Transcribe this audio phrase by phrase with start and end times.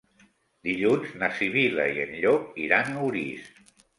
[0.67, 3.47] Dilluns na Sibil·la i en Llop iran a Orís.